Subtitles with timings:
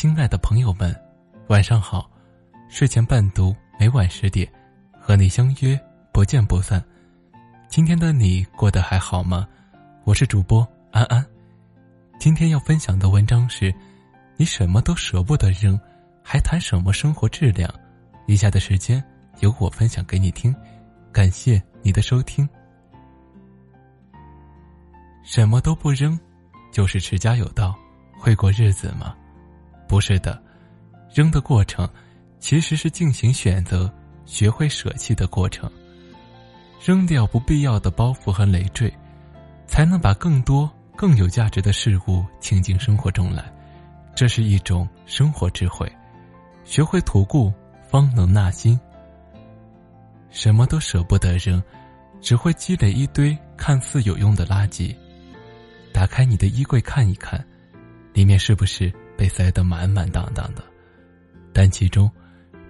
[0.00, 0.98] 亲爱的朋友们，
[1.48, 2.10] 晚上好！
[2.70, 4.50] 睡前伴读，每晚十点，
[4.98, 5.78] 和你相约，
[6.10, 6.82] 不见不散。
[7.68, 9.46] 今天的你过得还好吗？
[10.04, 11.22] 我是主播安安。
[12.18, 13.70] 今天要分享的文章是：
[14.38, 15.78] 你什么都舍不得扔，
[16.24, 17.70] 还谈什么生活质量？
[18.26, 19.04] 以下的时间
[19.40, 20.56] 由我分享给你听，
[21.12, 22.48] 感谢你的收听。
[25.22, 26.18] 什么都不扔，
[26.72, 27.78] 就是持家有道，
[28.18, 29.14] 会过日子吗？
[29.90, 30.40] 不是的，
[31.12, 31.88] 扔的过程，
[32.38, 33.92] 其实是进行选择、
[34.24, 35.68] 学会舍弃的过程。
[36.80, 38.88] 扔掉不必要的包袱和累赘，
[39.66, 43.52] 才能把更多更有价值的事物请进生活中来。
[44.14, 45.90] 这是一种生活智慧。
[46.64, 47.52] 学会吐故，
[47.90, 48.78] 方能纳新。
[50.30, 51.60] 什么都舍不得扔，
[52.20, 54.94] 只会积累一堆看似有用的垃圾。
[55.92, 57.44] 打开你的衣柜看一看，
[58.12, 58.92] 里面是不是？
[59.16, 60.64] 被塞得满满当当的，
[61.52, 62.10] 但其中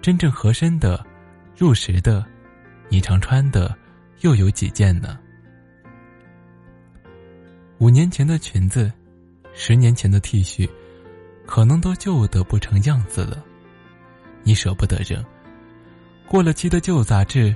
[0.01, 1.01] 真正合身的、
[1.55, 2.25] 入时的、
[2.89, 3.73] 你常穿的
[4.19, 5.17] 又有几件呢？
[7.77, 8.91] 五年前的裙子，
[9.53, 10.69] 十年前的 T 恤，
[11.45, 13.41] 可能都旧得不成样子了。
[14.43, 15.23] 你舍不得扔，
[16.27, 17.55] 过了期的旧杂志，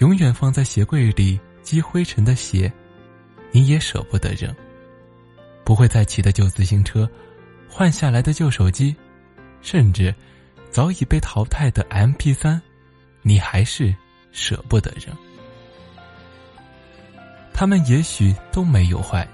[0.00, 2.70] 永远放在鞋柜里积灰尘的鞋，
[3.52, 4.54] 你也舍不得扔。
[5.64, 7.08] 不会再骑的旧自行车。
[7.68, 8.94] 换下来的旧手机，
[9.60, 10.14] 甚至
[10.70, 12.62] 早已被淘汰的 M P 三，
[13.22, 13.92] 你还是
[14.30, 15.16] 舍不得扔。
[17.52, 19.26] 他们也许都没有坏，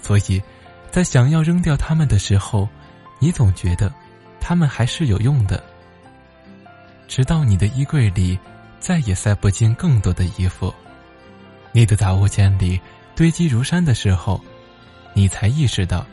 [0.00, 0.42] 所以，
[0.90, 2.68] 在想要扔掉他们的时候，
[3.20, 3.92] 你总觉得
[4.40, 5.62] 他们还是有用的。
[7.06, 8.38] 直到你的衣柜里
[8.80, 10.72] 再也塞不进更多的衣服，
[11.72, 12.80] 你的杂物间里
[13.14, 14.40] 堆积如山的时候，
[15.14, 16.06] 你才意识到。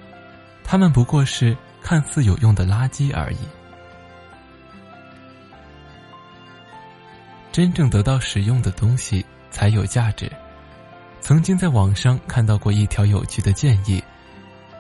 [0.64, 3.38] 他们不过是看似有用的垃圾而已。
[7.52, 10.32] 真正得到使用的东西才有价值。
[11.20, 14.02] 曾经在网上看到过一条有趣的建议：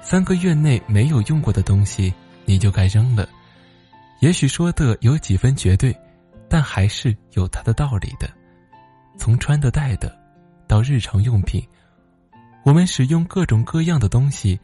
[0.01, 2.13] 三个月内没有用过的东西，
[2.45, 3.27] 你就该扔了。
[4.19, 5.95] 也许说的有几分绝对，
[6.47, 8.29] 但还是有它的道理的。
[9.17, 10.17] 从穿的、戴的，
[10.67, 11.61] 到日常用品，
[12.69, 14.59] 我们使用各种各样的东西。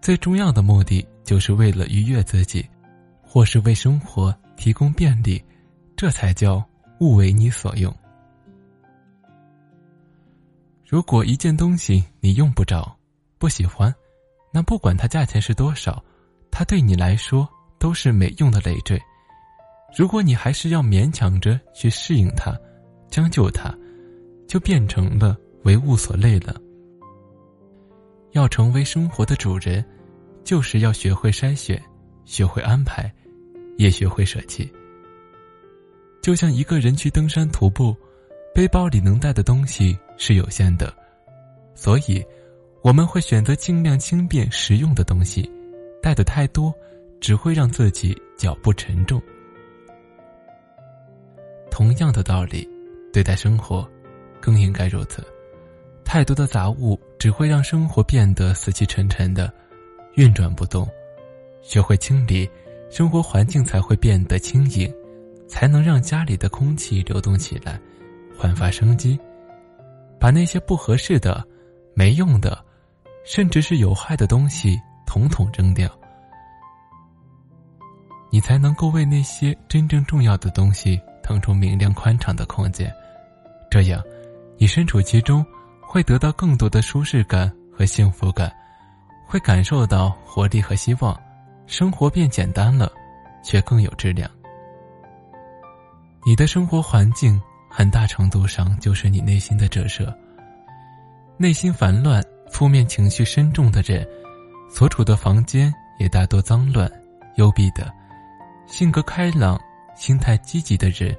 [0.00, 2.66] 最重要的目的就是为了愉悦自己，
[3.20, 5.44] 或是为生活提供便利，
[5.94, 6.66] 这才叫
[7.00, 7.94] 物为你所用。
[10.88, 12.96] 如果一件东西你用不着、
[13.36, 13.94] 不喜欢，
[14.54, 16.02] 那不管它价钱是多少，
[16.50, 17.46] 它对你来说
[17.78, 18.98] 都是没用的累赘。
[19.94, 22.58] 如果你还是要勉强着去适应它、
[23.10, 23.70] 将就它，
[24.48, 26.58] 就变成了为物所累了。
[28.32, 29.84] 要成为生活的主人，
[30.44, 31.82] 就是要学会筛选，
[32.24, 33.12] 学会安排，
[33.76, 34.70] 也学会舍弃。
[36.22, 37.96] 就像一个人去登山徒步，
[38.54, 40.94] 背包里能带的东西是有限的，
[41.74, 42.24] 所以
[42.82, 45.50] 我们会选择尽量轻便实用的东西。
[46.02, 46.74] 带的太多，
[47.20, 49.20] 只会让自己脚步沉重。
[51.70, 52.68] 同样的道理，
[53.12, 53.86] 对待生活，
[54.40, 55.22] 更应该如此。
[56.04, 59.52] 太多的杂物只会让生活变得死气沉沉的，
[60.14, 60.88] 运转不动。
[61.60, 62.48] 学会清理，
[62.90, 64.90] 生活环境才会变得轻盈，
[65.46, 67.78] 才能让家里的空气流动起来，
[68.38, 69.20] 焕发生机。
[70.18, 71.46] 把那些不合适的、
[71.92, 72.64] 没用的，
[73.22, 75.90] 甚至是有害的东西统统扔掉，
[78.30, 82.90] 你才能够为那些真正重要的东西腾出明亮宽敞的空间。
[83.70, 84.02] 这样，
[84.56, 85.44] 你身处其中。
[85.92, 88.48] 会得到更多的舒适感和幸福感，
[89.26, 91.20] 会感受到活力和希望，
[91.66, 92.88] 生活变简单了，
[93.42, 94.30] 却更有质量。
[96.24, 100.16] 你的生活环境很大程度上就是你内心的折射。
[101.36, 102.22] 内心烦乱、
[102.52, 104.06] 负面情绪深重的人，
[104.70, 106.88] 所处的房间也大多脏乱、
[107.34, 107.92] 幽闭的；
[108.64, 109.60] 性格开朗、
[109.96, 111.16] 心态积极的人，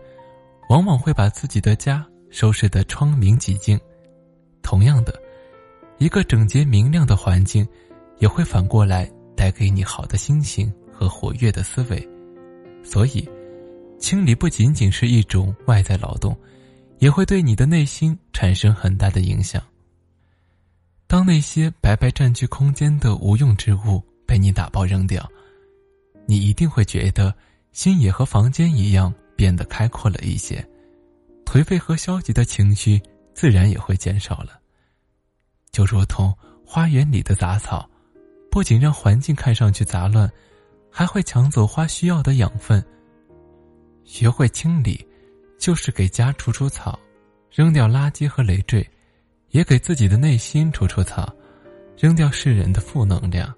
[0.70, 3.78] 往往会把自己的家收拾得窗明几净。
[4.62, 5.22] 同样的，
[5.98, 7.68] 一个整洁明亮的环境，
[8.20, 12.08] 也会反过来带给你好的心情和活跃的思维。
[12.84, 13.28] 所以，
[14.00, 16.36] 清理不仅仅是一种外在劳动，
[17.00, 19.62] 也会对你的内心产生很大的影响。
[21.08, 25.30] 当那些白白占据空间的无用之物被你打包扔掉，
[26.26, 27.34] 你一定会觉得
[27.74, 30.66] 心也和房间一样变得开阔了一些，
[31.46, 33.02] 颓废和消极的情绪。
[33.34, 34.60] 自然也会减少了。
[35.72, 36.36] 就如同
[36.66, 37.90] 花园里的杂草，
[38.50, 40.32] 不仅让环境看上去杂乱，
[40.90, 42.84] 还会抢走花需要的养分。
[44.04, 45.08] 学会清理，
[45.58, 47.00] 就是给家除除草，
[47.50, 48.86] 扔掉垃圾和累赘，
[49.50, 51.34] 也给自己的内心除除草，
[51.98, 53.54] 扔掉世人的负能量。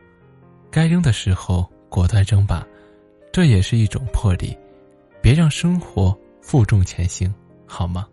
[0.70, 2.68] 该扔的时候果断扔吧，
[3.32, 4.56] 这也是一种魄力。
[5.22, 7.34] 别让生活负重前行，
[7.66, 8.08] 好吗？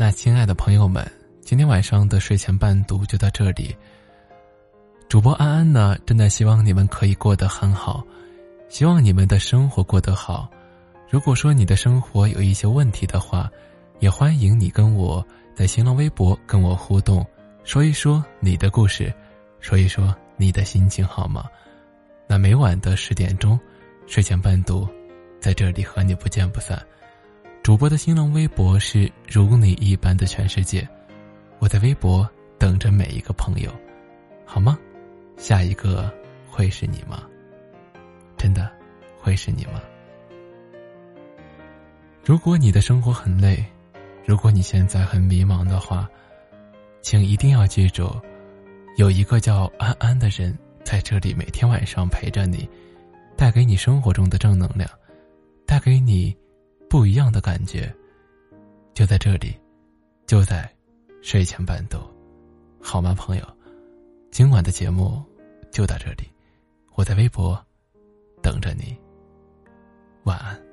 [0.00, 1.04] 那亲爱的朋友们，
[1.40, 3.74] 今天晚上的睡前伴读就到这里。
[5.08, 8.06] 主播安安呢，真的希望你们可以过得很好，
[8.68, 10.48] 希望你们的生活过得好。
[11.10, 13.50] 如果说你的生活有一些问题的话，
[13.98, 17.26] 也欢迎你跟我在新浪微博跟我互动，
[17.64, 19.12] 说一说你的故事，
[19.58, 21.48] 说一说你的心情，好吗？
[22.28, 23.58] 那每晚的十点钟，
[24.06, 24.88] 睡前伴读，
[25.40, 26.80] 在这里和你不见不散。
[27.68, 30.88] 主播的新浪微博是如你一般的全世界，
[31.58, 32.26] 我在微博
[32.58, 33.70] 等着每一个朋友，
[34.46, 34.78] 好吗？
[35.36, 36.10] 下一个
[36.48, 37.24] 会是你吗？
[38.38, 38.72] 真的
[39.18, 39.82] 会是你吗？
[42.24, 43.62] 如果你的生活很累，
[44.24, 46.08] 如果你现在很迷茫的话，
[47.02, 48.10] 请一定要记住，
[48.96, 52.66] 有一个叫安安的人在这里，每天晚上陪着你，
[53.36, 54.88] 带给你生活中的正能量，
[55.66, 56.34] 带给你。
[56.88, 57.94] 不一样的感觉，
[58.94, 59.54] 就在这里，
[60.26, 60.68] 就在
[61.20, 61.98] 睡前伴读，
[62.80, 63.46] 好吗，朋友？
[64.30, 65.22] 今晚的节目
[65.70, 66.26] 就到这里，
[66.94, 67.62] 我在微博
[68.42, 68.96] 等着你，
[70.24, 70.67] 晚安。